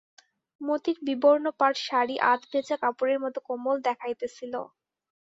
[0.61, 4.53] মতির বিবর্ণপাড় শাড়ি আধভেজা কাপড়ের মতো কোমল দেখাইতেছিল।